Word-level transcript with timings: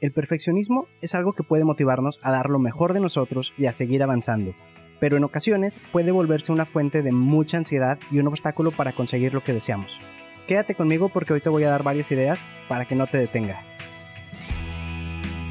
El 0.00 0.12
perfeccionismo 0.12 0.86
es 1.00 1.16
algo 1.16 1.32
que 1.32 1.42
puede 1.42 1.64
motivarnos 1.64 2.20
a 2.22 2.30
dar 2.30 2.50
lo 2.50 2.60
mejor 2.60 2.92
de 2.92 3.00
nosotros 3.00 3.52
y 3.58 3.66
a 3.66 3.72
seguir 3.72 4.04
avanzando, 4.04 4.54
pero 5.00 5.16
en 5.16 5.24
ocasiones 5.24 5.80
puede 5.90 6.12
volverse 6.12 6.52
una 6.52 6.66
fuente 6.66 7.02
de 7.02 7.10
mucha 7.10 7.56
ansiedad 7.56 7.98
y 8.12 8.20
un 8.20 8.28
obstáculo 8.28 8.70
para 8.70 8.92
conseguir 8.92 9.34
lo 9.34 9.42
que 9.42 9.52
deseamos. 9.52 9.98
Quédate 10.46 10.76
conmigo 10.76 11.08
porque 11.08 11.32
hoy 11.32 11.40
te 11.40 11.48
voy 11.48 11.64
a 11.64 11.70
dar 11.70 11.82
varias 11.82 12.12
ideas 12.12 12.44
para 12.68 12.84
que 12.84 12.94
no 12.94 13.08
te 13.08 13.18
detenga. 13.18 13.60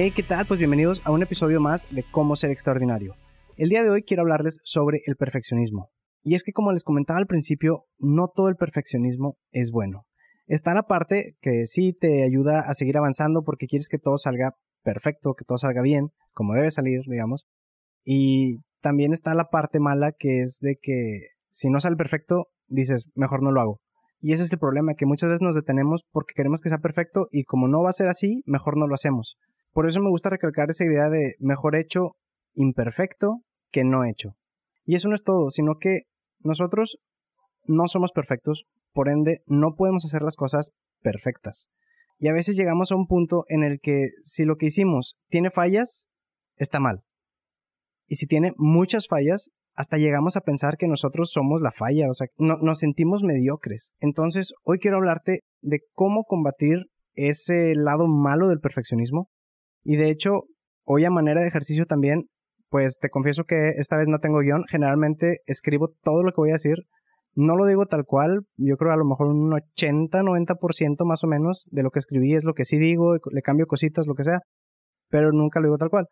Hey, 0.00 0.12
¿qué 0.14 0.22
tal? 0.22 0.46
Pues 0.46 0.60
bienvenidos 0.60 1.02
a 1.04 1.10
un 1.10 1.22
episodio 1.22 1.60
más 1.60 1.88
de 1.90 2.04
Cómo 2.04 2.36
ser 2.36 2.52
extraordinario. 2.52 3.16
El 3.56 3.68
día 3.68 3.82
de 3.82 3.90
hoy 3.90 4.04
quiero 4.04 4.22
hablarles 4.22 4.60
sobre 4.62 5.00
el 5.06 5.16
perfeccionismo. 5.16 5.90
Y 6.22 6.36
es 6.36 6.44
que 6.44 6.52
como 6.52 6.70
les 6.70 6.84
comentaba 6.84 7.18
al 7.18 7.26
principio, 7.26 7.86
no 7.98 8.28
todo 8.32 8.48
el 8.48 8.54
perfeccionismo 8.54 9.38
es 9.50 9.72
bueno. 9.72 10.06
Está 10.46 10.72
la 10.72 10.84
parte 10.84 11.34
que 11.40 11.66
sí 11.66 11.96
te 11.98 12.22
ayuda 12.22 12.60
a 12.60 12.74
seguir 12.74 12.96
avanzando 12.96 13.42
porque 13.42 13.66
quieres 13.66 13.88
que 13.88 13.98
todo 13.98 14.18
salga 14.18 14.54
perfecto, 14.84 15.34
que 15.34 15.44
todo 15.44 15.58
salga 15.58 15.82
bien, 15.82 16.10
como 16.32 16.54
debe 16.54 16.70
salir, 16.70 17.00
digamos. 17.08 17.48
Y 18.04 18.60
también 18.80 19.12
está 19.12 19.34
la 19.34 19.48
parte 19.48 19.80
mala 19.80 20.12
que 20.16 20.42
es 20.42 20.58
de 20.60 20.78
que 20.80 21.22
si 21.50 21.70
no 21.70 21.80
sale 21.80 21.96
perfecto, 21.96 22.46
dices, 22.68 23.10
mejor 23.16 23.42
no 23.42 23.50
lo 23.50 23.60
hago. 23.60 23.80
Y 24.20 24.32
ese 24.32 24.44
es 24.44 24.52
el 24.52 24.60
problema, 24.60 24.94
que 24.94 25.06
muchas 25.06 25.28
veces 25.28 25.42
nos 25.42 25.56
detenemos 25.56 26.04
porque 26.12 26.34
queremos 26.36 26.60
que 26.60 26.68
sea 26.68 26.78
perfecto 26.78 27.26
y 27.32 27.42
como 27.42 27.66
no 27.66 27.82
va 27.82 27.90
a 27.90 27.92
ser 27.92 28.06
así, 28.06 28.44
mejor 28.46 28.76
no 28.76 28.86
lo 28.86 28.94
hacemos. 28.94 29.36
Por 29.72 29.86
eso 29.86 30.00
me 30.00 30.10
gusta 30.10 30.30
recalcar 30.30 30.70
esa 30.70 30.84
idea 30.84 31.08
de 31.08 31.34
mejor 31.38 31.76
hecho 31.76 32.16
imperfecto 32.54 33.42
que 33.70 33.84
no 33.84 34.04
hecho. 34.04 34.34
Y 34.84 34.94
eso 34.94 35.08
no 35.08 35.14
es 35.14 35.22
todo, 35.22 35.50
sino 35.50 35.76
que 35.78 36.02
nosotros 36.40 36.98
no 37.64 37.86
somos 37.86 38.12
perfectos, 38.12 38.64
por 38.92 39.08
ende 39.08 39.42
no 39.46 39.74
podemos 39.76 40.04
hacer 40.04 40.22
las 40.22 40.36
cosas 40.36 40.72
perfectas. 41.02 41.68
Y 42.18 42.28
a 42.28 42.32
veces 42.32 42.56
llegamos 42.56 42.90
a 42.90 42.96
un 42.96 43.06
punto 43.06 43.44
en 43.48 43.62
el 43.62 43.78
que 43.80 44.08
si 44.22 44.44
lo 44.44 44.56
que 44.56 44.66
hicimos 44.66 45.16
tiene 45.28 45.50
fallas, 45.50 46.06
está 46.56 46.80
mal. 46.80 47.02
Y 48.06 48.16
si 48.16 48.26
tiene 48.26 48.52
muchas 48.56 49.06
fallas, 49.06 49.50
hasta 49.74 49.98
llegamos 49.98 50.36
a 50.36 50.40
pensar 50.40 50.76
que 50.76 50.88
nosotros 50.88 51.30
somos 51.30 51.60
la 51.60 51.70
falla, 51.70 52.10
o 52.10 52.14
sea, 52.14 52.26
nos 52.38 52.78
sentimos 52.78 53.22
mediocres. 53.22 53.92
Entonces, 54.00 54.52
hoy 54.64 54.78
quiero 54.78 54.96
hablarte 54.96 55.42
de 55.60 55.80
cómo 55.92 56.24
combatir 56.24 56.86
ese 57.14 57.74
lado 57.76 58.08
malo 58.08 58.48
del 58.48 58.58
perfeccionismo 58.58 59.28
y 59.88 59.96
de 59.96 60.10
hecho, 60.10 60.42
hoy 60.84 61.06
a 61.06 61.10
manera 61.10 61.40
de 61.40 61.48
ejercicio 61.48 61.86
también, 61.86 62.26
pues 62.68 62.98
te 63.00 63.08
confieso 63.08 63.44
que 63.44 63.70
esta 63.78 63.96
vez 63.96 64.06
no 64.06 64.18
tengo 64.18 64.40
guion. 64.40 64.64
Generalmente 64.68 65.38
escribo 65.46 65.94
todo 66.02 66.22
lo 66.22 66.32
que 66.32 66.42
voy 66.42 66.50
a 66.50 66.60
decir. 66.60 66.74
No 67.34 67.56
lo 67.56 67.64
digo 67.64 67.86
tal 67.86 68.04
cual, 68.04 68.42
yo 68.58 68.76
creo 68.76 68.92
a 68.92 68.98
lo 68.98 69.06
mejor 69.06 69.28
un 69.28 69.50
80-90% 69.50 71.06
más 71.06 71.24
o 71.24 71.26
menos 71.26 71.70
de 71.70 71.82
lo 71.82 71.90
que 71.90 72.00
escribí 72.00 72.34
es 72.34 72.44
lo 72.44 72.52
que 72.52 72.66
sí 72.66 72.76
digo, 72.76 73.16
le 73.32 73.40
cambio 73.40 73.66
cositas, 73.66 74.06
lo 74.06 74.14
que 74.14 74.24
sea, 74.24 74.40
pero 75.08 75.32
nunca 75.32 75.58
lo 75.58 75.68
digo 75.68 75.78
tal 75.78 75.88
cual. 75.88 76.06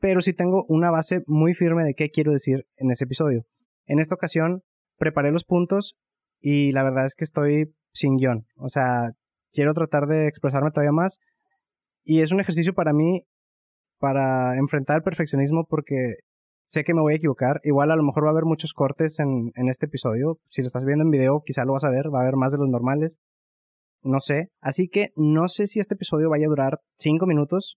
Pero 0.00 0.22
sí 0.22 0.32
tengo 0.32 0.64
una 0.66 0.90
base 0.90 1.20
muy 1.26 1.52
firme 1.52 1.84
de 1.84 1.92
qué 1.92 2.08
quiero 2.08 2.32
decir 2.32 2.64
en 2.76 2.90
ese 2.90 3.04
episodio. 3.04 3.42
En 3.84 3.98
esta 3.98 4.14
ocasión 4.14 4.62
preparé 4.96 5.32
los 5.32 5.44
puntos 5.44 5.98
y 6.40 6.72
la 6.72 6.82
verdad 6.82 7.04
es 7.04 7.14
que 7.14 7.24
estoy 7.24 7.74
sin 7.92 8.16
guion. 8.16 8.46
O 8.56 8.70
sea, 8.70 9.10
quiero 9.52 9.74
tratar 9.74 10.06
de 10.06 10.28
expresarme 10.28 10.70
todavía 10.70 10.92
más 10.92 11.18
y 12.08 12.22
es 12.22 12.32
un 12.32 12.40
ejercicio 12.40 12.72
para 12.72 12.94
mí 12.94 13.26
para 13.98 14.56
enfrentar 14.56 14.96
el 14.96 15.02
perfeccionismo 15.02 15.66
porque 15.68 16.14
sé 16.66 16.82
que 16.82 16.94
me 16.94 17.02
voy 17.02 17.12
a 17.12 17.16
equivocar. 17.16 17.60
Igual 17.64 17.90
a 17.90 17.96
lo 17.96 18.02
mejor 18.02 18.24
va 18.24 18.28
a 18.28 18.30
haber 18.30 18.46
muchos 18.46 18.72
cortes 18.72 19.18
en, 19.18 19.52
este 19.68 19.86
episodio. 19.86 20.38
Si 20.46 20.62
lo 20.62 20.68
estás 20.68 20.86
viendo 20.86 21.04
en 21.04 21.10
video, 21.10 21.42
quizá 21.44 21.66
lo 21.66 21.74
vas 21.74 21.84
a 21.84 21.90
ver, 21.90 22.06
va 22.06 22.20
a 22.20 22.22
haber 22.22 22.36
más 22.36 22.50
de 22.50 22.58
los 22.58 22.68
normales. 22.70 23.18
No 24.02 24.20
sé. 24.20 24.48
Así 24.62 24.88
que 24.88 25.10
no 25.16 25.48
sé 25.48 25.66
si 25.66 25.80
este 25.80 25.96
episodio 25.96 26.30
vaya 26.30 26.46
a 26.46 26.48
durar 26.48 26.80
5 26.96 27.26
minutos 27.26 27.76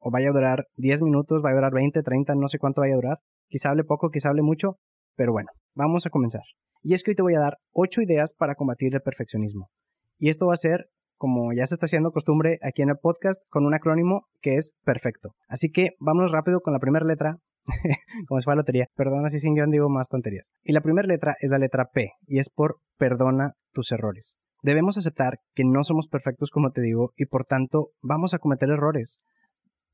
o 0.00 0.10
vaya 0.10 0.28
a 0.28 0.32
durar 0.32 0.66
10 0.76 1.00
minutos, 1.00 1.40
vaya 1.40 1.54
a 1.54 1.60
durar 1.60 1.72
20, 1.72 2.02
30, 2.02 2.34
no 2.34 2.48
sé 2.48 2.58
cuánto 2.58 2.82
vaya 2.82 2.92
a 2.92 2.96
durar. 2.96 3.18
Quizá 3.48 3.70
hable 3.70 3.84
poco, 3.84 4.10
quizá 4.10 4.28
hable 4.28 4.42
mucho, 4.42 4.76
pero 5.14 5.32
bueno, 5.32 5.48
vamos 5.74 6.04
a 6.04 6.10
comenzar. 6.10 6.44
Y 6.82 6.92
es 6.92 7.02
que 7.02 7.12
hoy 7.12 7.14
te 7.14 7.22
voy 7.22 7.34
a 7.36 7.40
dar 7.40 7.56
8 7.72 8.02
ideas 8.02 8.34
para 8.36 8.54
combatir 8.54 8.94
el 8.94 9.00
perfeccionismo. 9.00 9.70
Y 10.18 10.28
esto 10.28 10.46
va 10.46 10.52
a 10.52 10.58
ser 10.58 10.90
como 11.16 11.52
ya 11.52 11.66
se 11.66 11.74
está 11.74 11.86
haciendo 11.86 12.12
costumbre 12.12 12.58
aquí 12.62 12.82
en 12.82 12.90
el 12.90 12.96
podcast, 12.96 13.40
con 13.48 13.66
un 13.66 13.74
acrónimo 13.74 14.26
que 14.40 14.56
es 14.56 14.74
perfecto. 14.84 15.34
Así 15.48 15.70
que 15.70 15.90
vámonos 15.98 16.32
rápido 16.32 16.60
con 16.60 16.72
la 16.72 16.78
primera 16.78 17.06
letra, 17.06 17.38
como 18.28 18.40
si 18.40 18.44
fuera 18.44 18.56
lotería. 18.56 18.86
Perdona 18.94 19.28
si 19.28 19.40
sin 19.40 19.54
guion 19.54 19.70
digo 19.70 19.88
más 19.88 20.08
tonterías. 20.08 20.48
Y 20.62 20.72
la 20.72 20.80
primera 20.80 21.06
letra 21.06 21.36
es 21.40 21.50
la 21.50 21.58
letra 21.58 21.90
P, 21.92 22.12
y 22.26 22.38
es 22.38 22.50
por 22.50 22.76
perdona 22.98 23.54
tus 23.72 23.92
errores. 23.92 24.36
Debemos 24.62 24.96
aceptar 24.96 25.38
que 25.54 25.64
no 25.64 25.84
somos 25.84 26.08
perfectos, 26.08 26.50
como 26.50 26.70
te 26.70 26.80
digo, 26.80 27.12
y 27.16 27.26
por 27.26 27.44
tanto 27.44 27.90
vamos 28.02 28.34
a 28.34 28.38
cometer 28.38 28.68
errores. 28.70 29.20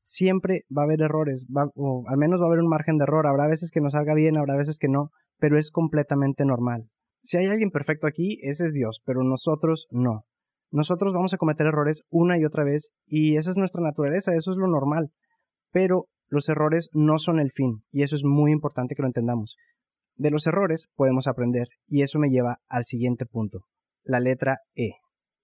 Siempre 0.03 0.63
va 0.75 0.81
a 0.81 0.85
haber 0.85 1.01
errores, 1.01 1.45
o 1.75 2.03
al 2.07 2.17
menos 2.17 2.41
va 2.41 2.45
a 2.45 2.47
haber 2.47 2.59
un 2.59 2.69
margen 2.69 2.97
de 2.97 3.03
error. 3.03 3.27
Habrá 3.27 3.47
veces 3.47 3.71
que 3.71 3.81
nos 3.81 3.93
salga 3.93 4.13
bien, 4.13 4.37
habrá 4.37 4.55
veces 4.55 4.77
que 4.77 4.89
no, 4.89 5.11
pero 5.37 5.57
es 5.57 5.71
completamente 5.71 6.45
normal. 6.45 6.89
Si 7.23 7.37
hay 7.37 7.45
alguien 7.45 7.71
perfecto 7.71 8.05
aquí, 8.05 8.37
ese 8.41 8.65
es 8.65 8.73
Dios, 8.73 9.01
pero 9.05 9.23
nosotros 9.23 9.87
no. 9.91 10.25
Nosotros 10.73 11.13
vamos 11.13 11.35
a 11.35 11.37
cometer 11.37 11.67
errores 11.67 12.01
una 12.09 12.39
y 12.39 12.45
otra 12.45 12.63
vez 12.63 12.89
y 13.05 13.37
esa 13.37 13.51
es 13.51 13.57
nuestra 13.57 13.83
naturaleza, 13.83 14.33
eso 14.33 14.49
es 14.49 14.57
lo 14.57 14.65
normal. 14.65 15.11
Pero 15.71 16.07
los 16.29 16.49
errores 16.49 16.89
no 16.93 17.19
son 17.19 17.39
el 17.39 17.51
fin 17.51 17.83
y 17.91 18.01
eso 18.01 18.15
es 18.15 18.23
muy 18.23 18.51
importante 18.51 18.95
que 18.95 19.03
lo 19.03 19.07
entendamos. 19.07 19.55
De 20.15 20.31
los 20.31 20.47
errores 20.47 20.87
podemos 20.95 21.27
aprender 21.27 21.67
y 21.85 22.01
eso 22.01 22.17
me 22.17 22.29
lleva 22.29 22.57
al 22.69 22.85
siguiente 22.85 23.27
punto, 23.27 23.59
la 24.01 24.19
letra 24.19 24.61
E. 24.73 24.93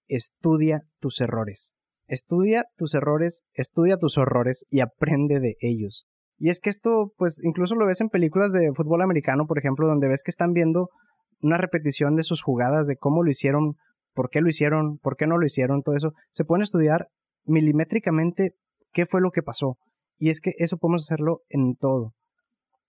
Estudia 0.07 0.81
tus 0.99 1.21
errores. 1.21 1.73
Estudia 2.07 2.65
tus 2.75 2.95
errores, 2.95 3.43
estudia 3.53 3.97
tus 3.97 4.17
horrores 4.17 4.65
y 4.67 4.79
aprende 4.79 5.39
de 5.39 5.57
ellos. 5.59 6.07
Y 6.39 6.49
es 6.49 6.59
que 6.59 6.71
esto, 6.71 7.13
pues 7.17 7.39
incluso 7.43 7.75
lo 7.75 7.85
ves 7.85 8.01
en 8.01 8.09
películas 8.09 8.51
de 8.51 8.71
fútbol 8.73 9.03
americano, 9.03 9.45
por 9.45 9.59
ejemplo, 9.59 9.85
donde 9.85 10.07
ves 10.07 10.23
que 10.23 10.31
están 10.31 10.53
viendo 10.53 10.89
una 11.39 11.57
repetición 11.57 12.15
de 12.15 12.23
sus 12.23 12.41
jugadas, 12.41 12.87
de 12.87 12.97
cómo 12.97 13.21
lo 13.21 13.29
hicieron 13.29 13.75
por 14.13 14.29
qué 14.29 14.41
lo 14.41 14.49
hicieron, 14.49 14.97
por 14.99 15.15
qué 15.15 15.27
no 15.27 15.37
lo 15.37 15.45
hicieron, 15.45 15.81
todo 15.81 15.95
eso. 15.95 16.13
Se 16.31 16.45
pueden 16.45 16.63
estudiar 16.63 17.07
milimétricamente 17.45 18.55
qué 18.91 19.05
fue 19.05 19.21
lo 19.21 19.31
que 19.31 19.43
pasó. 19.43 19.77
Y 20.17 20.29
es 20.29 20.41
que 20.41 20.53
eso 20.57 20.77
podemos 20.77 21.03
hacerlo 21.03 21.41
en 21.49 21.75
todo. 21.75 22.13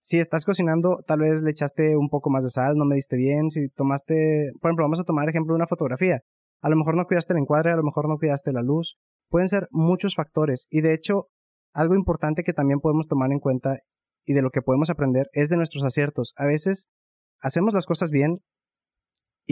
Si 0.02 0.18
estás 0.18 0.44
cocinando, 0.44 1.02
tal 1.06 1.20
vez 1.20 1.42
le 1.42 1.50
echaste 1.50 1.96
un 1.96 2.08
poco 2.08 2.30
más 2.30 2.42
de 2.42 2.50
sal, 2.50 2.76
no 2.76 2.86
me 2.86 2.96
diste 2.96 3.16
bien. 3.16 3.50
Si 3.50 3.68
tomaste, 3.68 4.52
por 4.60 4.70
ejemplo, 4.70 4.84
vamos 4.84 5.00
a 5.00 5.04
tomar 5.04 5.28
ejemplo 5.28 5.54
una 5.54 5.66
fotografía. 5.66 6.20
A 6.62 6.70
lo 6.70 6.76
mejor 6.76 6.96
no 6.96 7.06
cuidaste 7.06 7.34
el 7.34 7.38
encuadre, 7.38 7.72
a 7.72 7.76
lo 7.76 7.82
mejor 7.82 8.08
no 8.08 8.16
cuidaste 8.16 8.52
la 8.52 8.62
luz. 8.62 8.96
Pueden 9.28 9.48
ser 9.48 9.68
muchos 9.70 10.14
factores. 10.14 10.66
Y 10.70 10.80
de 10.80 10.94
hecho, 10.94 11.28
algo 11.72 11.94
importante 11.94 12.42
que 12.42 12.52
también 12.52 12.80
podemos 12.80 13.08
tomar 13.08 13.30
en 13.30 13.40
cuenta 13.40 13.78
y 14.24 14.32
de 14.32 14.42
lo 14.42 14.50
que 14.50 14.62
podemos 14.62 14.90
aprender 14.90 15.28
es 15.32 15.48
de 15.48 15.56
nuestros 15.56 15.84
aciertos. 15.84 16.32
A 16.36 16.46
veces 16.46 16.88
hacemos 17.40 17.74
las 17.74 17.86
cosas 17.86 18.10
bien 18.10 18.40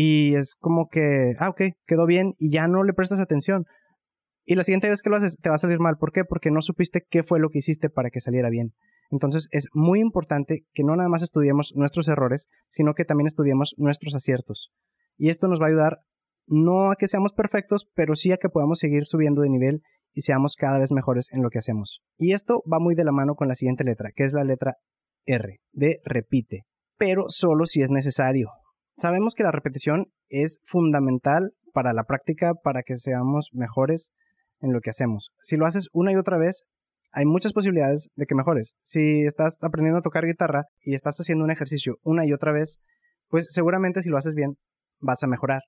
y 0.00 0.36
es 0.36 0.54
como 0.54 0.86
que, 0.88 1.34
ah, 1.40 1.48
ok, 1.48 1.60
quedó 1.84 2.06
bien 2.06 2.34
y 2.38 2.52
ya 2.52 2.68
no 2.68 2.84
le 2.84 2.92
prestas 2.92 3.18
atención. 3.18 3.64
Y 4.44 4.54
la 4.54 4.62
siguiente 4.62 4.88
vez 4.88 5.02
que 5.02 5.10
lo 5.10 5.16
haces 5.16 5.36
te 5.42 5.48
va 5.48 5.56
a 5.56 5.58
salir 5.58 5.80
mal. 5.80 5.96
¿Por 5.98 6.12
qué? 6.12 6.22
Porque 6.24 6.52
no 6.52 6.62
supiste 6.62 7.02
qué 7.10 7.24
fue 7.24 7.40
lo 7.40 7.48
que 7.50 7.58
hiciste 7.58 7.90
para 7.90 8.10
que 8.10 8.20
saliera 8.20 8.48
bien. 8.48 8.74
Entonces 9.10 9.48
es 9.50 9.66
muy 9.72 9.98
importante 9.98 10.60
que 10.72 10.84
no 10.84 10.94
nada 10.94 11.08
más 11.08 11.22
estudiemos 11.22 11.72
nuestros 11.74 12.06
errores, 12.06 12.46
sino 12.70 12.94
que 12.94 13.04
también 13.04 13.26
estudiemos 13.26 13.74
nuestros 13.76 14.14
aciertos. 14.14 14.70
Y 15.16 15.30
esto 15.30 15.48
nos 15.48 15.60
va 15.60 15.64
a 15.64 15.70
ayudar 15.70 15.98
no 16.46 16.92
a 16.92 16.94
que 16.94 17.08
seamos 17.08 17.32
perfectos, 17.32 17.90
pero 17.96 18.14
sí 18.14 18.30
a 18.30 18.36
que 18.36 18.50
podamos 18.50 18.78
seguir 18.78 19.04
subiendo 19.04 19.42
de 19.42 19.50
nivel 19.50 19.82
y 20.14 20.20
seamos 20.20 20.54
cada 20.54 20.78
vez 20.78 20.92
mejores 20.92 21.26
en 21.32 21.42
lo 21.42 21.50
que 21.50 21.58
hacemos. 21.58 22.02
Y 22.16 22.34
esto 22.34 22.62
va 22.72 22.78
muy 22.78 22.94
de 22.94 23.02
la 23.02 23.10
mano 23.10 23.34
con 23.34 23.48
la 23.48 23.56
siguiente 23.56 23.82
letra, 23.82 24.10
que 24.14 24.22
es 24.22 24.32
la 24.32 24.44
letra 24.44 24.76
R, 25.26 25.58
de 25.72 25.98
repite, 26.04 26.66
pero 26.96 27.24
solo 27.30 27.66
si 27.66 27.82
es 27.82 27.90
necesario. 27.90 28.50
Sabemos 28.98 29.34
que 29.34 29.44
la 29.44 29.52
repetición 29.52 30.06
es 30.28 30.60
fundamental 30.64 31.52
para 31.72 31.92
la 31.92 32.04
práctica, 32.04 32.54
para 32.54 32.82
que 32.82 32.96
seamos 32.96 33.50
mejores 33.52 34.10
en 34.60 34.72
lo 34.72 34.80
que 34.80 34.90
hacemos. 34.90 35.30
Si 35.42 35.56
lo 35.56 35.66
haces 35.66 35.88
una 35.92 36.12
y 36.12 36.16
otra 36.16 36.36
vez, 36.36 36.64
hay 37.12 37.24
muchas 37.24 37.52
posibilidades 37.52 38.10
de 38.16 38.26
que 38.26 38.34
mejores. 38.34 38.74
Si 38.82 39.24
estás 39.24 39.56
aprendiendo 39.62 39.98
a 39.98 40.02
tocar 40.02 40.26
guitarra 40.26 40.64
y 40.80 40.94
estás 40.94 41.16
haciendo 41.18 41.44
un 41.44 41.50
ejercicio 41.50 41.98
una 42.02 42.26
y 42.26 42.32
otra 42.32 42.52
vez, 42.52 42.80
pues 43.28 43.46
seguramente 43.50 44.02
si 44.02 44.08
lo 44.08 44.18
haces 44.18 44.34
bien, 44.34 44.56
vas 44.98 45.22
a 45.22 45.28
mejorar. 45.28 45.62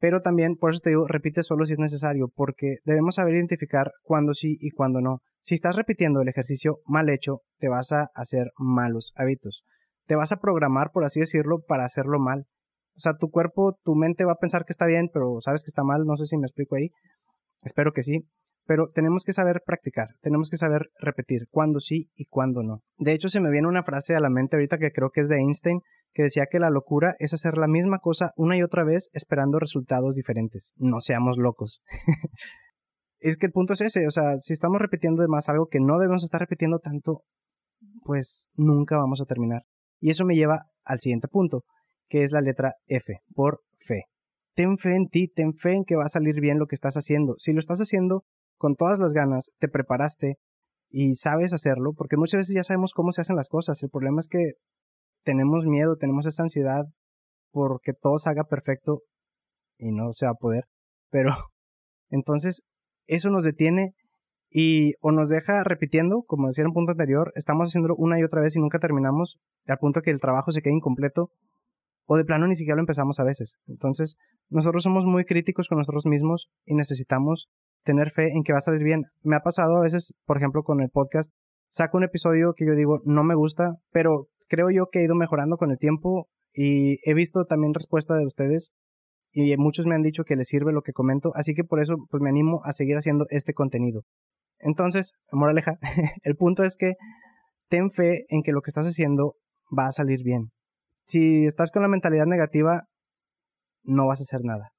Pero 0.00 0.20
también, 0.20 0.56
por 0.56 0.70
eso 0.70 0.80
te 0.82 0.90
digo, 0.90 1.06
repite 1.06 1.44
solo 1.44 1.66
si 1.66 1.74
es 1.74 1.78
necesario, 1.78 2.28
porque 2.34 2.78
debemos 2.84 3.14
saber 3.14 3.34
identificar 3.34 3.92
cuándo 4.02 4.34
sí 4.34 4.58
y 4.60 4.70
cuándo 4.70 5.00
no. 5.00 5.20
Si 5.42 5.54
estás 5.54 5.76
repitiendo 5.76 6.20
el 6.20 6.28
ejercicio 6.28 6.78
mal 6.84 7.08
hecho, 7.08 7.42
te 7.58 7.68
vas 7.68 7.92
a 7.92 8.08
hacer 8.14 8.50
malos 8.58 9.12
hábitos. 9.14 9.62
Te 10.06 10.16
vas 10.16 10.32
a 10.32 10.40
programar, 10.40 10.90
por 10.92 11.04
así 11.04 11.20
decirlo, 11.20 11.60
para 11.66 11.84
hacerlo 11.84 12.18
mal. 12.18 12.46
O 12.96 13.00
sea, 13.00 13.14
tu 13.14 13.30
cuerpo, 13.30 13.78
tu 13.82 13.94
mente 13.94 14.24
va 14.24 14.32
a 14.32 14.38
pensar 14.38 14.64
que 14.64 14.72
está 14.72 14.86
bien, 14.86 15.10
pero 15.12 15.40
sabes 15.40 15.64
que 15.64 15.68
está 15.68 15.82
mal, 15.82 16.04
no 16.04 16.16
sé 16.16 16.26
si 16.26 16.36
me 16.36 16.46
explico 16.46 16.76
ahí. 16.76 16.90
Espero 17.62 17.92
que 17.92 18.02
sí. 18.02 18.20
Pero 18.66 18.88
tenemos 18.94 19.24
que 19.24 19.34
saber 19.34 19.62
practicar, 19.66 20.08
tenemos 20.22 20.48
que 20.48 20.56
saber 20.56 20.88
repetir 20.98 21.48
cuándo 21.50 21.80
sí 21.80 22.08
y 22.14 22.24
cuándo 22.24 22.62
no. 22.62 22.80
De 22.96 23.12
hecho, 23.12 23.28
se 23.28 23.40
me 23.40 23.50
viene 23.50 23.68
una 23.68 23.82
frase 23.82 24.14
a 24.14 24.20
la 24.20 24.30
mente 24.30 24.56
ahorita 24.56 24.78
que 24.78 24.90
creo 24.90 25.10
que 25.10 25.20
es 25.20 25.28
de 25.28 25.36
Einstein, 25.36 25.80
que 26.14 26.22
decía 26.22 26.46
que 26.50 26.60
la 26.60 26.70
locura 26.70 27.14
es 27.18 27.34
hacer 27.34 27.58
la 27.58 27.66
misma 27.66 27.98
cosa 27.98 28.32
una 28.36 28.56
y 28.56 28.62
otra 28.62 28.84
vez 28.84 29.10
esperando 29.12 29.58
resultados 29.58 30.14
diferentes. 30.14 30.72
No 30.76 31.00
seamos 31.00 31.36
locos. 31.36 31.82
es 33.18 33.36
que 33.36 33.46
el 33.46 33.52
punto 33.52 33.74
es 33.74 33.82
ese, 33.82 34.06
o 34.06 34.10
sea, 34.10 34.38
si 34.38 34.54
estamos 34.54 34.80
repitiendo 34.80 35.20
de 35.20 35.28
más 35.28 35.48
algo 35.50 35.66
que 35.66 35.80
no 35.80 35.98
debemos 35.98 36.24
estar 36.24 36.40
repitiendo 36.40 36.78
tanto, 36.78 37.22
pues 38.02 38.48
nunca 38.54 38.96
vamos 38.96 39.20
a 39.20 39.26
terminar. 39.26 39.64
Y 40.00 40.10
eso 40.10 40.24
me 40.24 40.36
lleva 40.36 40.66
al 40.84 41.00
siguiente 41.00 41.28
punto, 41.28 41.64
que 42.08 42.22
es 42.22 42.32
la 42.32 42.40
letra 42.40 42.74
F, 42.86 43.20
por 43.34 43.60
fe. 43.78 44.04
Ten 44.54 44.78
fe 44.78 44.94
en 44.94 45.08
ti, 45.08 45.28
ten 45.28 45.54
fe 45.54 45.72
en 45.72 45.84
que 45.84 45.96
va 45.96 46.04
a 46.04 46.08
salir 46.08 46.40
bien 46.40 46.58
lo 46.58 46.66
que 46.66 46.74
estás 46.74 46.94
haciendo. 46.94 47.34
Si 47.38 47.52
lo 47.52 47.60
estás 47.60 47.80
haciendo 47.80 48.24
con 48.56 48.76
todas 48.76 48.98
las 48.98 49.12
ganas, 49.12 49.50
te 49.58 49.68
preparaste 49.68 50.36
y 50.88 51.14
sabes 51.16 51.52
hacerlo, 51.52 51.92
porque 51.92 52.16
muchas 52.16 52.38
veces 52.38 52.54
ya 52.54 52.62
sabemos 52.62 52.92
cómo 52.92 53.10
se 53.10 53.20
hacen 53.20 53.36
las 53.36 53.48
cosas. 53.48 53.82
El 53.82 53.90
problema 53.90 54.20
es 54.20 54.28
que 54.28 54.52
tenemos 55.24 55.66
miedo, 55.66 55.96
tenemos 55.96 56.26
esa 56.26 56.42
ansiedad 56.42 56.84
porque 57.50 57.92
todo 57.92 58.18
se 58.18 58.30
haga 58.30 58.44
perfecto 58.44 59.02
y 59.76 59.90
no 59.90 60.12
se 60.12 60.26
va 60.26 60.32
a 60.32 60.36
poder. 60.36 60.64
Pero 61.10 61.32
entonces 62.10 62.62
eso 63.06 63.30
nos 63.30 63.44
detiene 63.44 63.94
y 64.50 64.94
o 65.00 65.10
nos 65.10 65.28
deja 65.28 65.64
repitiendo, 65.64 66.22
como 66.22 66.46
decía 66.46 66.62
en 66.62 66.68
un 66.68 66.74
punto 66.74 66.92
anterior, 66.92 67.32
estamos 67.34 67.70
haciéndolo 67.70 67.96
una 67.96 68.20
y 68.20 68.22
otra 68.22 68.40
vez 68.40 68.54
y 68.54 68.60
nunca 68.60 68.78
terminamos, 68.78 69.38
al 69.66 69.78
punto 69.78 70.00
que 70.00 70.12
el 70.12 70.20
trabajo 70.20 70.52
se 70.52 70.62
quede 70.62 70.74
incompleto, 70.74 71.30
o 72.06 72.16
de 72.16 72.24
plano 72.24 72.46
ni 72.46 72.56
siquiera 72.56 72.76
lo 72.76 72.82
empezamos 72.82 73.20
a 73.20 73.24
veces. 73.24 73.56
Entonces, 73.66 74.16
nosotros 74.48 74.82
somos 74.82 75.04
muy 75.04 75.24
críticos 75.24 75.68
con 75.68 75.78
nosotros 75.78 76.06
mismos 76.06 76.48
y 76.64 76.74
necesitamos 76.74 77.48
tener 77.84 78.10
fe 78.10 78.28
en 78.28 78.42
que 78.42 78.52
va 78.52 78.58
a 78.58 78.62
salir 78.62 78.82
bien. 78.82 79.04
Me 79.22 79.36
ha 79.36 79.40
pasado 79.40 79.76
a 79.76 79.82
veces, 79.82 80.14
por 80.24 80.36
ejemplo, 80.36 80.62
con 80.62 80.80
el 80.80 80.90
podcast, 80.90 81.32
saco 81.68 81.96
un 81.96 82.04
episodio 82.04 82.54
que 82.54 82.66
yo 82.66 82.74
digo 82.74 83.00
no 83.04 83.24
me 83.24 83.34
gusta, 83.34 83.76
pero 83.90 84.28
creo 84.48 84.70
yo 84.70 84.88
que 84.90 85.00
he 85.00 85.04
ido 85.04 85.14
mejorando 85.14 85.56
con 85.56 85.70
el 85.70 85.78
tiempo 85.78 86.28
y 86.52 86.98
he 87.08 87.14
visto 87.14 87.44
también 87.46 87.74
respuesta 87.74 88.16
de 88.16 88.26
ustedes 88.26 88.72
y 89.32 89.56
muchos 89.56 89.84
me 89.86 89.96
han 89.96 90.02
dicho 90.02 90.22
que 90.22 90.36
les 90.36 90.46
sirve 90.46 90.72
lo 90.72 90.82
que 90.82 90.92
comento, 90.92 91.32
así 91.34 91.54
que 91.54 91.64
por 91.64 91.80
eso 91.80 91.96
pues 92.08 92.22
me 92.22 92.30
animo 92.30 92.60
a 92.64 92.72
seguir 92.72 92.96
haciendo 92.96 93.26
este 93.30 93.52
contenido. 93.52 94.02
Entonces, 94.60 95.12
moraleja, 95.32 95.78
el 96.22 96.36
punto 96.36 96.62
es 96.62 96.76
que 96.76 96.94
ten 97.68 97.90
fe 97.90 98.26
en 98.28 98.42
que 98.42 98.52
lo 98.52 98.62
que 98.62 98.70
estás 98.70 98.86
haciendo 98.86 99.34
va 99.76 99.88
a 99.88 99.92
salir 99.92 100.22
bien. 100.22 100.52
Si 101.06 101.46
estás 101.46 101.70
con 101.70 101.82
la 101.82 101.88
mentalidad 101.88 102.26
negativa, 102.26 102.84
no 103.82 104.06
vas 104.06 104.20
a 104.20 104.22
hacer 104.22 104.40
nada. 104.42 104.70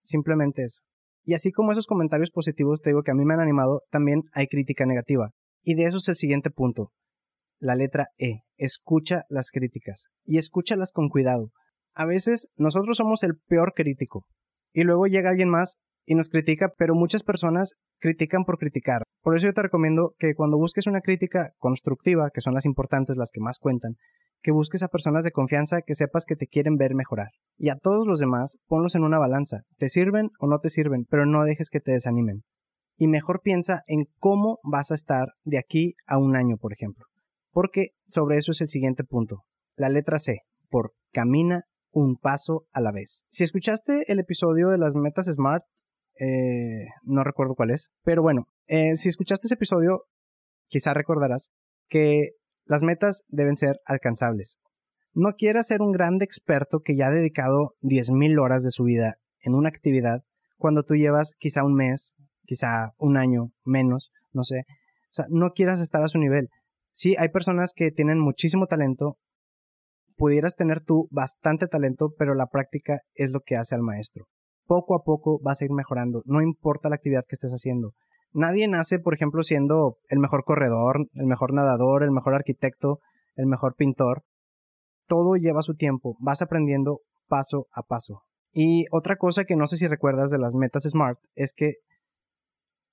Simplemente 0.00 0.64
eso. 0.64 0.82
Y 1.24 1.34
así 1.34 1.50
como 1.52 1.72
esos 1.72 1.86
comentarios 1.86 2.30
positivos 2.30 2.80
te 2.80 2.90
digo 2.90 3.02
que 3.02 3.10
a 3.10 3.14
mí 3.14 3.24
me 3.24 3.34
han 3.34 3.40
animado, 3.40 3.82
también 3.90 4.22
hay 4.32 4.46
crítica 4.46 4.84
negativa. 4.86 5.30
Y 5.62 5.74
de 5.74 5.84
eso 5.84 5.96
es 5.96 6.08
el 6.08 6.16
siguiente 6.16 6.50
punto. 6.50 6.90
La 7.58 7.74
letra 7.74 8.08
E. 8.18 8.40
Escucha 8.56 9.22
las 9.28 9.50
críticas. 9.50 10.06
Y 10.24 10.36
escúchalas 10.36 10.92
con 10.92 11.08
cuidado. 11.08 11.50
A 11.94 12.04
veces 12.04 12.48
nosotros 12.56 12.98
somos 12.98 13.22
el 13.22 13.36
peor 13.48 13.72
crítico. 13.74 14.26
Y 14.72 14.82
luego 14.82 15.06
llega 15.06 15.30
alguien 15.30 15.48
más 15.48 15.78
y 16.04 16.14
nos 16.14 16.28
critica, 16.28 16.72
pero 16.76 16.94
muchas 16.94 17.22
personas 17.22 17.72
critican 17.98 18.44
por 18.44 18.58
criticar. 18.58 19.02
Por 19.22 19.36
eso 19.36 19.46
yo 19.46 19.54
te 19.54 19.62
recomiendo 19.62 20.14
que 20.18 20.34
cuando 20.34 20.58
busques 20.58 20.86
una 20.86 21.00
crítica 21.00 21.52
constructiva, 21.56 22.30
que 22.34 22.42
son 22.42 22.52
las 22.52 22.66
importantes, 22.66 23.16
las 23.16 23.30
que 23.32 23.40
más 23.40 23.58
cuentan, 23.58 23.94
que 24.44 24.52
busques 24.52 24.82
a 24.82 24.88
personas 24.88 25.24
de 25.24 25.32
confianza 25.32 25.80
que 25.80 25.94
sepas 25.94 26.26
que 26.26 26.36
te 26.36 26.46
quieren 26.46 26.76
ver 26.76 26.94
mejorar. 26.94 27.30
Y 27.56 27.70
a 27.70 27.76
todos 27.76 28.06
los 28.06 28.18
demás, 28.18 28.58
ponlos 28.66 28.94
en 28.94 29.02
una 29.02 29.18
balanza. 29.18 29.62
Te 29.78 29.88
sirven 29.88 30.28
o 30.38 30.46
no 30.46 30.58
te 30.58 30.68
sirven, 30.68 31.06
pero 31.08 31.24
no 31.24 31.44
dejes 31.44 31.70
que 31.70 31.80
te 31.80 31.92
desanimen. 31.92 32.42
Y 32.98 33.08
mejor 33.08 33.40
piensa 33.42 33.82
en 33.86 34.04
cómo 34.18 34.58
vas 34.62 34.90
a 34.90 34.96
estar 34.96 35.28
de 35.44 35.58
aquí 35.58 35.94
a 36.06 36.18
un 36.18 36.36
año, 36.36 36.58
por 36.58 36.74
ejemplo. 36.74 37.06
Porque 37.52 37.92
sobre 38.06 38.36
eso 38.36 38.52
es 38.52 38.60
el 38.60 38.68
siguiente 38.68 39.02
punto. 39.02 39.44
La 39.76 39.88
letra 39.88 40.18
C, 40.18 40.40
por 40.68 40.92
camina 41.10 41.62
un 41.90 42.16
paso 42.16 42.66
a 42.72 42.82
la 42.82 42.92
vez. 42.92 43.24
Si 43.30 43.44
escuchaste 43.44 44.12
el 44.12 44.18
episodio 44.18 44.68
de 44.68 44.78
las 44.78 44.94
metas 44.94 45.26
SMART, 45.26 45.62
eh, 46.20 46.84
no 47.02 47.24
recuerdo 47.24 47.54
cuál 47.54 47.70
es, 47.70 47.88
pero 48.02 48.20
bueno, 48.20 48.44
eh, 48.66 48.94
si 48.94 49.08
escuchaste 49.08 49.46
ese 49.46 49.54
episodio, 49.54 50.02
quizá 50.68 50.92
recordarás 50.92 51.50
que 51.88 52.32
las 52.64 52.82
metas 52.82 53.22
deben 53.28 53.56
ser 53.56 53.80
alcanzables. 53.84 54.58
No 55.12 55.32
quieras 55.32 55.68
ser 55.68 55.80
un 55.80 55.92
gran 55.92 56.20
experto 56.22 56.80
que 56.80 56.96
ya 56.96 57.06
ha 57.06 57.10
dedicado 57.10 57.74
10.000 57.82 58.40
horas 58.40 58.64
de 58.64 58.70
su 58.70 58.84
vida 58.84 59.16
en 59.40 59.54
una 59.54 59.68
actividad 59.68 60.22
cuando 60.56 60.82
tú 60.82 60.94
llevas 60.94 61.34
quizá 61.38 61.62
un 61.62 61.74
mes, 61.74 62.14
quizá 62.44 62.92
un 62.98 63.16
año, 63.16 63.50
menos, 63.64 64.10
no 64.32 64.44
sé. 64.44 64.64
O 65.10 65.12
sea, 65.12 65.26
no 65.28 65.50
quieras 65.50 65.80
estar 65.80 66.02
a 66.02 66.08
su 66.08 66.18
nivel. 66.18 66.48
Sí, 66.90 67.14
hay 67.18 67.28
personas 67.28 67.72
que 67.74 67.90
tienen 67.90 68.18
muchísimo 68.18 68.66
talento. 68.66 69.18
Pudieras 70.16 70.56
tener 70.56 70.80
tú 70.82 71.08
bastante 71.10 71.66
talento, 71.66 72.14
pero 72.18 72.34
la 72.34 72.46
práctica 72.46 73.00
es 73.14 73.30
lo 73.30 73.40
que 73.40 73.56
hace 73.56 73.74
al 73.74 73.82
maestro. 73.82 74.26
Poco 74.66 74.94
a 74.94 75.02
poco 75.04 75.38
vas 75.42 75.60
a 75.60 75.64
ir 75.64 75.72
mejorando, 75.72 76.22
no 76.24 76.40
importa 76.40 76.88
la 76.88 76.96
actividad 76.96 77.24
que 77.28 77.34
estés 77.34 77.52
haciendo. 77.52 77.92
Nadie 78.34 78.66
nace, 78.66 78.98
por 78.98 79.14
ejemplo, 79.14 79.44
siendo 79.44 79.96
el 80.08 80.18
mejor 80.18 80.42
corredor, 80.44 81.06
el 81.14 81.26
mejor 81.26 81.54
nadador, 81.54 82.02
el 82.02 82.10
mejor 82.10 82.34
arquitecto, 82.34 82.98
el 83.36 83.46
mejor 83.46 83.76
pintor. 83.76 84.22
Todo 85.06 85.36
lleva 85.36 85.62
su 85.62 85.74
tiempo, 85.74 86.16
vas 86.18 86.42
aprendiendo 86.42 87.00
paso 87.28 87.68
a 87.72 87.82
paso. 87.82 88.22
Y 88.52 88.86
otra 88.90 89.16
cosa 89.16 89.44
que 89.44 89.54
no 89.54 89.68
sé 89.68 89.76
si 89.76 89.86
recuerdas 89.86 90.30
de 90.30 90.38
las 90.38 90.54
metas 90.54 90.82
SMART 90.82 91.18
es 91.34 91.52
que 91.52 91.74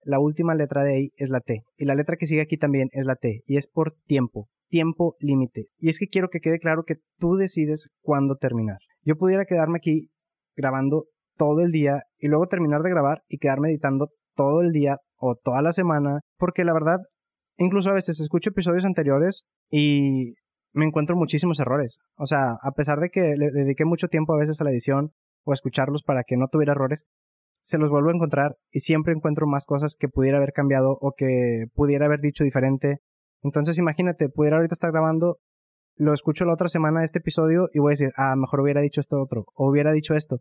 la 0.03 0.19
última 0.19 0.53
letra 0.55 0.83
de 0.83 0.93
ahí 0.95 1.09
es 1.15 1.29
la 1.29 1.39
T. 1.39 1.63
Y 1.75 1.85
la 1.85 1.95
letra 1.95 2.17
que 2.17 2.27
sigue 2.27 2.41
aquí 2.41 2.57
también 2.57 2.89
es 2.91 3.05
la 3.05 3.15
T. 3.15 3.41
Y 3.45 3.57
es 3.57 3.67
por 3.67 3.95
tiempo, 4.05 4.47
tiempo 4.69 5.15
límite. 5.19 5.67
Y 5.77 5.89
es 5.89 5.97
que 5.97 6.07
quiero 6.07 6.29
que 6.29 6.39
quede 6.39 6.59
claro 6.59 6.83
que 6.83 6.95
tú 7.17 7.35
decides 7.35 7.89
cuándo 8.01 8.35
terminar. 8.35 8.77
Yo 9.03 9.15
pudiera 9.15 9.45
quedarme 9.45 9.77
aquí 9.77 10.09
grabando 10.55 11.05
todo 11.35 11.61
el 11.61 11.71
día 11.71 12.03
y 12.17 12.27
luego 12.27 12.47
terminar 12.47 12.81
de 12.81 12.89
grabar 12.89 13.23
y 13.27 13.37
quedarme 13.37 13.69
editando 13.69 14.09
todo 14.36 14.62
el 14.62 14.72
día 14.72 14.98
o 15.18 15.36
toda 15.36 15.62
la 15.62 15.72
semana, 15.72 16.19
porque 16.38 16.63
la 16.63 16.74
verdad, 16.74 16.98
incluso 17.57 17.89
a 17.89 17.94
veces 17.94 18.19
escucho 18.19 18.50
episodios 18.50 18.86
anteriores 18.86 19.44
y 19.69 20.33
me 20.74 20.86
encuentro 20.86 21.16
muchísimos 21.16 21.60
errores. 21.60 22.00
O 22.18 22.26
sea, 22.26 22.57
a 22.61 22.71
pesar 22.71 23.00
de 23.00 23.09
que 23.09 23.35
le 23.38 23.52
dediqué 23.52 23.85
mucho 23.85 24.07
tiempo 24.07 24.33
a 24.33 24.40
veces 24.40 24.59
a 24.61 24.64
la 24.64 24.71
edición 24.71 25.11
o 25.44 25.52
a 25.52 25.54
escucharlos 25.54 26.04
para 26.04 26.23
que 26.23 26.38
no 26.38 26.47
tuviera 26.47 26.73
errores, 26.73 27.06
se 27.61 27.78
los 27.78 27.90
vuelvo 27.90 28.09
a 28.09 28.14
encontrar 28.14 28.56
y 28.71 28.80
siempre 28.80 29.14
encuentro 29.14 29.47
más 29.47 29.66
cosas 29.66 29.95
que 29.97 30.07
pudiera 30.07 30.38
haber 30.38 30.52
cambiado 30.52 30.97
o 31.00 31.14
que 31.16 31.66
pudiera 31.73 32.06
haber 32.06 32.19
dicho 32.19 32.44
diferente. 32.44 32.97
Entonces 33.44 33.78
imagínate, 33.78 34.30
pudiera 34.30 34.57
ahorita 34.57 34.73
estar 34.73 34.92
grabando, 34.92 35.38
lo 35.95 36.14
escucho 36.14 36.45
la 36.45 36.54
otra 36.54 36.68
semana 36.68 37.04
este 37.04 37.19
episodio 37.19 37.69
y 37.73 37.80
voy 37.80 37.92
a 37.92 37.94
decir, 37.94 38.11
ah, 38.18 38.35
mejor 38.35 38.61
hubiera 38.61 38.81
dicho 38.81 39.00
esto 39.00 39.21
otro, 39.21 39.45
o 39.54 39.69
hubiera 39.69 39.92
dicho 39.92 40.16
esto. 40.16 40.40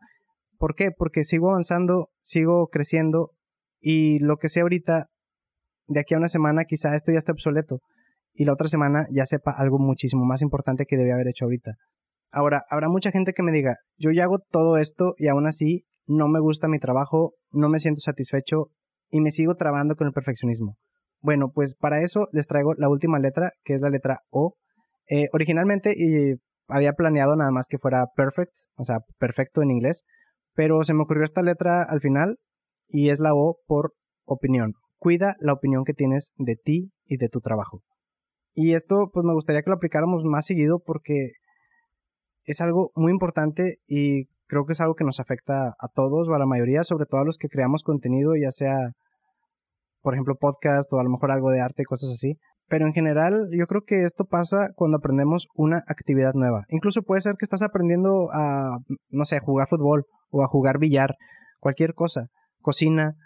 ¿Por 0.59 0.75
qué? 0.75 0.91
Porque 0.97 1.25
sigo 1.25 1.51
avanzando, 1.51 2.09
sigo 2.23 2.69
creciendo 2.69 3.33
y 3.81 4.19
lo 4.19 4.37
que 4.37 4.49
sé 4.49 4.61
ahorita, 4.61 5.07
de 5.87 6.01
aquí 6.01 6.15
a 6.15 6.19
una 6.19 6.29
semana 6.29 6.65
quizá 6.65 6.95
esto 6.95 7.13
ya 7.13 7.19
esté 7.19 7.33
obsoleto 7.33 7.81
y 8.33 8.45
la 8.45 8.53
otra 8.53 8.69
semana 8.69 9.07
ya 9.11 9.27
sepa 9.27 9.51
algo 9.51 9.79
muchísimo 9.79 10.25
más 10.25 10.43
importante 10.43 10.87
que 10.87 10.97
debía 10.97 11.15
haber 11.15 11.29
hecho 11.29 11.47
ahorita. 11.47 11.73
Ahora, 12.31 12.65
habrá 12.71 12.89
mucha 12.89 13.11
gente 13.11 13.33
que 13.33 13.43
me 13.43 13.51
diga, 13.51 13.79
yo 13.97 14.13
ya 14.13 14.25
hago 14.25 14.39
todo 14.51 14.77
esto 14.77 15.15
y 15.19 15.27
aún 15.27 15.47
así 15.47 15.83
no 16.07 16.29
me 16.29 16.41
gusta 16.41 16.69
mi 16.69 16.79
trabajo, 16.79 17.35
no 17.51 17.69
me 17.69 17.81
siento 17.81 18.01
satisfecho 18.01 18.69
y 19.09 19.21
me 19.21 19.33
sigo 19.33 19.57
trabando 19.57 19.97
con 19.97 20.07
el 20.07 20.13
perfeccionismo. 20.13 20.77
Bueno, 21.21 21.51
pues 21.53 21.75
para 21.75 22.03
eso 22.03 22.29
les 22.33 22.47
traigo 22.47 22.75
la 22.75 22.89
última 22.89 23.19
letra, 23.19 23.53
que 23.65 23.75
es 23.75 23.81
la 23.81 23.91
letra 23.91 24.21
O. 24.31 24.55
Eh, 25.09 25.29
originalmente 25.33 25.95
había 26.69 26.93
planeado 26.93 27.35
nada 27.35 27.51
más 27.51 27.67
que 27.69 27.79
fuera 27.79 28.07
perfect, 28.15 28.53
o 28.77 28.85
sea, 28.85 29.01
perfecto 29.19 29.63
en 29.63 29.73
inglés, 29.73 30.05
pero 30.55 30.85
se 30.85 30.95
me 30.95 31.03
ocurrió 31.03 31.25
esta 31.25 31.43
letra 31.43 31.83
al 31.83 32.01
final 32.01 32.39
y 32.91 33.11
es 33.11 33.21
la 33.21 33.35
O 33.35 33.59
por 33.67 33.95
opinión. 34.25 34.75
Cuida 34.99 35.37
la 35.41 35.53
opinión 35.53 35.85
que 35.85 35.95
tienes 35.95 36.33
de 36.37 36.57
ti 36.57 36.91
y 37.07 37.17
de 37.17 37.29
tu 37.29 37.41
trabajo. 37.41 37.81
Y 38.53 38.75
esto 38.75 39.11
pues 39.13 39.25
me 39.25 39.33
gustaría 39.33 39.63
que 39.63 39.71
lo 39.71 39.77
aplicáramos 39.77 40.25
más 40.25 40.45
seguido 40.45 40.81
porque 40.85 41.33
es 42.45 42.61
algo 42.61 42.91
muy 42.95 43.13
importante 43.13 43.77
y 43.87 44.27
creo 44.47 44.67
que 44.67 44.73
es 44.73 44.81
algo 44.81 44.95
que 44.95 45.05
nos 45.05 45.21
afecta 45.21 45.69
a 45.79 45.89
todos 45.95 46.29
o 46.29 46.35
a 46.35 46.39
la 46.39 46.47
mayoría, 46.47 46.83
sobre 46.83 47.07
todo 47.07 47.21
a 47.21 47.25
los 47.25 47.39
que 47.39 47.49
creamos 47.49 47.85
contenido, 47.85 48.35
ya 48.37 48.51
sea, 48.51 48.93
por 50.03 50.15
ejemplo, 50.15 50.35
podcast 50.35 50.93
o 50.93 50.99
a 50.99 51.05
lo 51.05 51.11
mejor 51.11 51.31
algo 51.31 51.51
de 51.51 51.61
arte, 51.61 51.85
cosas 51.85 52.11
así. 52.13 52.37
Pero 52.69 52.87
en 52.87 52.93
general, 52.93 53.49
yo 53.53 53.67
creo 53.67 53.83
que 53.83 54.05
esto 54.05 54.25
pasa 54.25 54.69
cuando 54.75 54.99
aprendemos 54.99 55.49
una 55.55 55.83
actividad 55.87 56.35
nueva. 56.35 56.65
Incluso 56.69 57.03
puede 57.03 57.21
ser 57.21 57.35
que 57.39 57.45
estás 57.45 57.63
aprendiendo 57.63 58.31
a, 58.33 58.79
no 59.09 59.25
sé, 59.25 59.41
jugar 59.41 59.69
fútbol 59.69 60.05
o 60.31 60.43
a 60.43 60.47
jugar 60.47 60.79
billar, 60.79 61.17
cualquier 61.59 61.95
cosa, 61.95 62.29
cocina. 62.61 63.17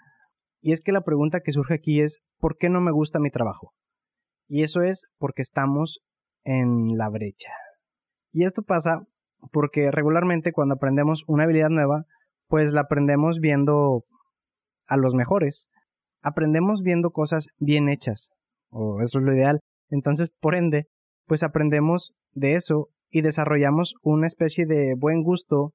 Y 0.61 0.73
es 0.73 0.81
que 0.81 0.93
la 0.93 1.03
pregunta 1.03 1.41
que 1.41 1.53
surge 1.53 1.75
aquí 1.75 2.01
es, 2.01 2.21
¿por 2.39 2.57
qué 2.57 2.69
no 2.69 2.81
me 2.81 2.93
gusta 2.93 3.19
mi 3.19 3.31
trabajo? 3.31 3.73
Y 4.49 4.63
eso 4.63 4.83
es 4.83 5.07
porque 5.19 5.43
estamos 5.43 6.01
en 6.45 6.97
la 6.97 7.09
brecha. 7.09 7.51
Y 8.33 8.45
esto 8.45 8.63
pasa 8.63 9.07
porque 9.53 9.91
regularmente 9.91 10.53
cuando 10.53 10.75
aprendemos 10.75 11.25
una 11.27 11.45
habilidad 11.45 11.69
nueva, 11.69 12.05
pues 12.49 12.73
la 12.73 12.83
aprendemos 12.83 13.39
viendo 13.41 14.05
a 14.87 14.97
los 14.97 15.15
mejores. 15.15 15.69
Aprendemos 16.23 16.83
viendo 16.83 17.11
cosas 17.11 17.49
bien 17.59 17.89
hechas, 17.89 18.31
o 18.71 19.01
eso 19.03 19.19
es 19.19 19.25
lo 19.25 19.35
ideal. 19.35 19.61
Entonces, 19.91 20.31
por 20.41 20.55
ende, 20.55 20.87
pues 21.27 21.43
aprendemos 21.43 22.15
de 22.33 22.55
eso 22.55 22.89
y 23.11 23.23
desarrollamos 23.23 23.95
una 24.03 24.27
especie 24.27 24.67
de 24.67 24.95
buen 24.99 25.23
gusto 25.23 25.73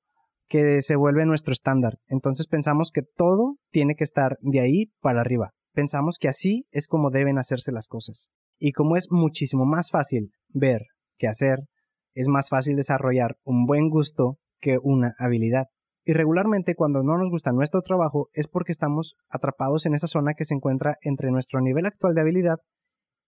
que 0.50 0.82
se 0.82 0.96
vuelve 0.96 1.26
nuestro 1.26 1.54
estándar. 1.54 2.00
Entonces 2.08 2.48
pensamos 2.48 2.92
que 2.92 3.04
todo 3.16 3.56
tiene 3.72 3.96
que 3.96 4.04
estar 4.04 4.38
de 4.42 4.60
ahí 4.60 4.86
para 5.00 5.22
arriba. 5.22 5.52
Pensamos 5.74 6.18
que 6.20 6.28
así 6.28 6.66
es 6.72 6.88
como 6.88 7.12
deben 7.12 7.38
hacerse 7.38 7.72
las 7.72 7.88
cosas. 7.88 8.30
Y 8.58 8.72
como 8.74 8.98
es 8.98 9.08
muchísimo 9.12 9.66
más 9.66 9.92
fácil 9.92 10.32
ver 10.50 10.82
que 11.18 11.28
hacer, 11.28 11.60
es 12.14 12.28
más 12.28 12.50
fácil 12.50 12.76
desarrollar 12.76 13.38
un 13.44 13.66
buen 13.66 13.90
gusto 13.90 14.38
que 14.60 14.78
una 14.82 15.14
habilidad. 15.20 15.68
Y 16.04 16.14
regularmente 16.14 16.74
cuando 16.76 17.04
no 17.04 17.18
nos 17.18 17.30
gusta 17.30 17.52
nuestro 17.52 17.82
trabajo 17.82 18.30
es 18.34 18.48
porque 18.48 18.72
estamos 18.72 19.16
atrapados 19.30 19.86
en 19.86 19.94
esa 19.94 20.08
zona 20.08 20.34
que 20.34 20.46
se 20.46 20.56
encuentra 20.56 20.98
entre 21.02 21.30
nuestro 21.30 21.62
nivel 21.62 21.86
actual 21.86 22.16
de 22.16 22.22
habilidad 22.22 22.58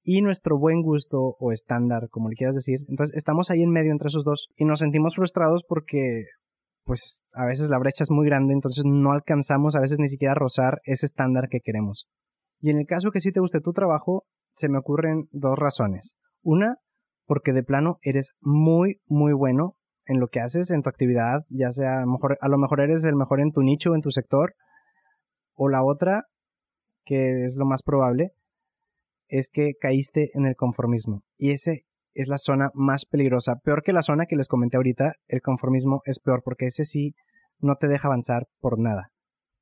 y 0.03 0.21
nuestro 0.21 0.57
buen 0.57 0.81
gusto 0.81 1.35
o 1.39 1.51
estándar, 1.51 2.07
como 2.09 2.29
le 2.29 2.35
quieras 2.35 2.55
decir. 2.55 2.79
Entonces 2.89 3.15
estamos 3.15 3.51
ahí 3.51 3.61
en 3.61 3.69
medio 3.69 3.91
entre 3.91 4.07
esos 4.07 4.23
dos 4.23 4.49
y 4.55 4.65
nos 4.65 4.79
sentimos 4.79 5.15
frustrados 5.15 5.63
porque 5.67 6.25
pues 6.91 7.21
a 7.31 7.45
veces 7.45 7.69
la 7.69 7.79
brecha 7.79 8.03
es 8.03 8.11
muy 8.11 8.25
grande, 8.25 8.53
entonces 8.53 8.83
no 8.85 9.13
alcanzamos 9.13 9.75
a 9.75 9.79
veces 9.79 9.97
ni 9.97 10.09
siquiera 10.09 10.33
rozar 10.33 10.81
ese 10.83 11.05
estándar 11.05 11.47
que 11.49 11.61
queremos. 11.63 12.09
Y 12.59 12.69
en 12.69 12.79
el 12.79 12.85
caso 12.85 13.11
que 13.11 13.21
sí 13.21 13.31
te 13.31 13.39
guste 13.39 13.61
tu 13.61 13.71
trabajo, 13.71 14.25
se 14.57 14.67
me 14.67 14.77
ocurren 14.77 15.29
dos 15.31 15.57
razones. 15.57 16.17
Una, 16.41 16.79
porque 17.25 17.53
de 17.53 17.63
plano 17.63 17.97
eres 18.01 18.33
muy, 18.41 18.99
muy 19.05 19.31
bueno 19.31 19.77
en 20.03 20.19
lo 20.19 20.27
que 20.27 20.41
haces, 20.41 20.69
en 20.69 20.81
tu 20.81 20.89
actividad, 20.89 21.45
ya 21.47 21.71
sea 21.71 21.99
a 21.99 22.01
lo 22.01 22.11
mejor, 22.11 22.37
a 22.41 22.49
lo 22.49 22.57
mejor 22.57 22.81
eres 22.81 23.05
el 23.05 23.15
mejor 23.15 23.39
en 23.39 23.53
tu 23.53 23.61
nicho, 23.61 23.95
en 23.95 24.01
tu 24.01 24.11
sector. 24.11 24.55
O 25.53 25.69
la 25.69 25.85
otra, 25.85 26.25
que 27.05 27.45
es 27.45 27.55
lo 27.55 27.65
más 27.65 27.83
probable, 27.83 28.33
es 29.29 29.47
que 29.49 29.75
caíste 29.79 30.31
en 30.33 30.45
el 30.45 30.57
conformismo. 30.57 31.23
Y 31.37 31.51
ese 31.51 31.85
es 32.13 32.27
la 32.27 32.37
zona 32.37 32.71
más 32.73 33.05
peligrosa. 33.05 33.55
Peor 33.63 33.83
que 33.83 33.93
la 33.93 34.01
zona 34.01 34.25
que 34.25 34.35
les 34.35 34.47
comenté 34.47 34.77
ahorita, 34.77 35.13
el 35.27 35.41
conformismo 35.41 36.01
es 36.05 36.19
peor 36.19 36.41
porque 36.43 36.65
ese 36.67 36.83
sí 36.83 37.13
no 37.59 37.75
te 37.75 37.87
deja 37.87 38.07
avanzar 38.07 38.47
por 38.59 38.79
nada. 38.79 39.11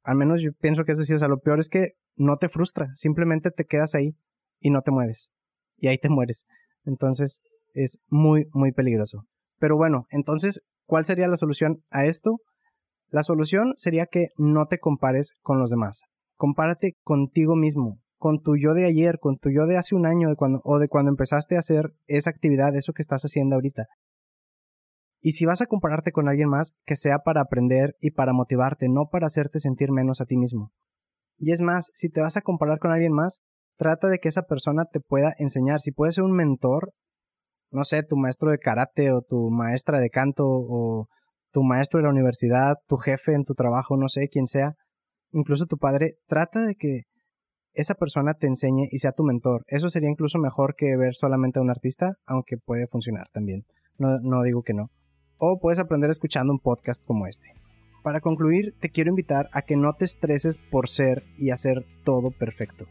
Al 0.04 0.16
menos 0.16 0.42
yo 0.42 0.52
pienso 0.60 0.86
que 0.86 0.94
ese 0.94 1.04
sí, 1.04 1.14
o 1.14 1.20
sea, 1.20 1.28
lo 1.28 1.40
peor 1.40 1.60
es 1.60 1.70
que 1.70 1.94
no 2.16 2.38
te 2.38 2.50
frustra, 2.50 2.92
simplemente 2.96 3.52
te 3.52 3.66
quedas 3.66 3.96
ahí 3.96 4.16
y 4.60 4.70
no 4.72 4.82
te 4.82 4.92
mueves. 4.92 5.30
Y 5.78 5.88
ahí 5.88 5.98
te 5.98 6.10
mueres. 6.10 6.46
Entonces 6.86 7.42
es 7.74 8.00
muy, 8.08 8.48
muy 8.54 8.72
peligroso. 8.72 9.26
Pero 9.60 9.76
bueno, 9.76 10.06
entonces, 10.10 10.62
¿cuál 10.86 11.06
sería 11.06 11.28
la 11.28 11.38
solución 11.38 11.84
a 11.90 12.06
esto? 12.06 12.38
La 13.10 13.24
solución 13.24 13.74
sería 13.76 14.06
que 14.06 14.28
no 14.38 14.66
te 14.66 14.80
compares 14.80 15.34
con 15.42 15.60
los 15.60 15.70
demás. 15.70 16.02
Compárate 16.36 16.96
contigo 17.04 17.56
mismo, 17.56 18.00
con 18.20 18.42
tu 18.42 18.58
yo 18.58 18.74
de 18.74 18.86
ayer, 18.86 19.18
con 19.20 19.38
tu 19.38 19.50
yo 19.50 19.66
de 19.66 19.78
hace 19.78 19.96
un 19.96 20.06
año 20.06 20.30
o 20.64 20.80
de 20.80 20.88
cuando 20.90 21.10
empezaste 21.10 21.56
a 21.56 21.60
hacer 21.60 21.94
esa 22.06 22.30
actividad, 22.30 22.76
eso 22.76 22.94
que 22.94 23.02
estás 23.02 23.24
haciendo 23.24 23.56
ahorita. 23.56 23.88
Y 25.22 25.32
si 25.32 25.46
vas 25.46 25.62
a 25.62 25.66
compararte 25.66 26.12
con 26.12 26.28
alguien 26.28 26.50
más, 26.50 26.74
que 26.86 26.96
sea 26.96 27.20
para 27.20 27.42
aprender 27.42 27.96
y 28.00 28.12
para 28.12 28.34
motivarte, 28.34 28.88
no 28.90 29.08
para 29.10 29.28
hacerte 29.28 29.60
sentir 29.60 29.92
menos 29.92 30.22
a 30.22 30.26
ti 30.26 30.38
mismo. 30.38 30.72
Y 31.38 31.52
es 31.52 31.62
más, 31.62 31.92
si 31.94 32.10
te 32.10 32.22
vas 32.22 32.38
a 32.38 32.42
comparar 32.42 32.80
con 32.80 32.92
alguien 32.92 33.14
más, 33.14 33.42
trata 33.78 34.08
de 34.08 34.20
que 34.20 34.28
esa 34.28 34.44
persona 34.44 34.86
te 34.86 35.00
pueda 35.00 35.34
enseñar. 35.38 35.80
Si 35.80 35.92
puede 35.92 36.12
ser 36.12 36.26
un 36.26 36.34
mentor, 36.34 36.92
no 37.72 37.86
sé, 37.86 38.04
tu 38.04 38.18
maestro 38.18 38.52
de 38.52 38.60
karate 38.60 39.12
o 39.12 39.22
tu 39.22 39.50
maestra 39.50 40.00
de 40.00 40.10
canto 40.10 40.44
o 40.46 41.08
tu 41.52 41.64
maestro 41.64 42.00
de 42.00 42.04
la 42.04 42.12
universidad, 42.12 42.76
tu 42.88 42.98
jefe 42.98 43.34
en 43.34 43.46
tu 43.46 43.54
trabajo, 43.54 43.96
no 43.98 44.10
sé, 44.10 44.28
quién 44.30 44.46
sea, 44.46 44.74
incluso 45.32 45.66
tu 45.66 45.78
padre, 45.78 46.16
trata 46.28 46.62
de 46.66 46.76
que 46.76 47.04
esa 47.74 47.96
persona 47.96 48.34
te 48.34 48.48
enseñe 48.48 48.88
y 48.92 49.00
sea 49.00 49.12
tu 49.12 49.24
mentor. 49.24 49.64
Eso 49.68 49.90
sería 49.90 50.10
incluso 50.10 50.40
mejor 50.40 50.76
que 50.76 50.96
ver 50.98 51.16
solamente 51.16 51.60
a 51.60 51.62
un 51.62 51.70
artista, 51.70 52.18
aunque 52.26 52.58
puede 52.58 52.88
funcionar 52.88 53.28
también. 53.32 53.64
No, 53.98 54.18
no 54.22 54.44
digo 54.44 54.64
que 54.64 54.74
no. 54.74 54.90
O 55.38 55.60
puedes 55.60 55.80
aprender 55.80 56.10
escuchando 56.10 56.54
un 56.54 56.60
podcast 56.60 57.04
como 57.06 57.28
este. 57.28 57.54
Para 58.04 58.22
concluir, 58.22 58.74
te 58.80 58.90
quiero 58.90 59.10
invitar 59.10 59.50
a 59.52 59.62
que 59.62 59.76
no 59.76 59.94
te 59.94 60.06
estreses 60.06 60.58
por 60.58 60.88
ser 60.88 61.24
y 61.38 61.50
hacer 61.50 61.86
todo 62.04 62.32
perfecto. 62.32 62.86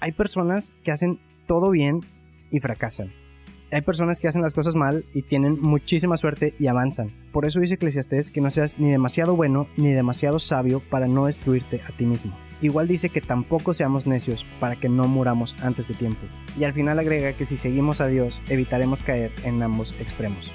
Hay 0.00 0.12
personas 0.12 0.72
que 0.84 0.92
hacen 0.92 1.20
todo 1.46 1.70
bien 1.70 2.00
y 2.50 2.60
fracasan 2.60 3.19
hay 3.72 3.82
personas 3.82 4.20
que 4.20 4.28
hacen 4.28 4.42
las 4.42 4.54
cosas 4.54 4.74
mal 4.74 5.04
y 5.14 5.22
tienen 5.22 5.60
muchísima 5.60 6.16
suerte 6.16 6.54
y 6.58 6.66
avanzan. 6.66 7.10
Por 7.32 7.46
eso 7.46 7.60
dice 7.60 7.74
Eclesiastés 7.74 8.30
que 8.30 8.40
no 8.40 8.50
seas 8.50 8.78
ni 8.78 8.90
demasiado 8.90 9.36
bueno 9.36 9.68
ni 9.76 9.92
demasiado 9.92 10.38
sabio 10.38 10.80
para 10.90 11.06
no 11.06 11.26
destruirte 11.26 11.80
a 11.88 11.96
ti 11.96 12.04
mismo. 12.04 12.36
Igual 12.62 12.88
dice 12.88 13.08
que 13.08 13.20
tampoco 13.20 13.72
seamos 13.72 14.06
necios 14.06 14.44
para 14.58 14.76
que 14.76 14.88
no 14.88 15.04
muramos 15.04 15.56
antes 15.62 15.88
de 15.88 15.94
tiempo. 15.94 16.20
Y 16.58 16.64
al 16.64 16.72
final 16.72 16.98
agrega 16.98 17.32
que 17.32 17.46
si 17.46 17.56
seguimos 17.56 18.00
a 18.00 18.06
Dios 18.06 18.42
evitaremos 18.48 19.02
caer 19.02 19.32
en 19.44 19.62
ambos 19.62 19.94
extremos. 20.00 20.50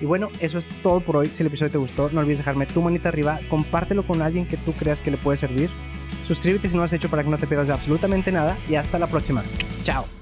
Y 0.00 0.04
bueno, 0.04 0.28
eso 0.40 0.58
es 0.58 0.66
todo 0.82 1.00
por 1.00 1.16
hoy. 1.16 1.26
Si 1.28 1.42
el 1.42 1.48
episodio 1.48 1.72
te 1.72 1.78
gustó, 1.78 2.10
no 2.10 2.20
olvides 2.20 2.38
dejarme 2.38 2.66
tu 2.66 2.80
manita 2.82 3.08
arriba, 3.08 3.40
compártelo 3.48 4.06
con 4.06 4.22
alguien 4.22 4.46
que 4.46 4.56
tú 4.56 4.72
creas 4.72 5.00
que 5.00 5.10
le 5.10 5.16
puede 5.16 5.36
servir. 5.36 5.70
Suscríbete 6.26 6.68
si 6.68 6.74
no 6.74 6.80
lo 6.80 6.84
has 6.84 6.92
hecho 6.92 7.08
para 7.08 7.24
que 7.24 7.30
no 7.30 7.38
te 7.38 7.46
pierdas 7.46 7.70
absolutamente 7.70 8.30
nada 8.30 8.56
y 8.68 8.76
hasta 8.76 8.98
la 8.98 9.08
próxima. 9.08 9.42
Chao. 9.82 10.17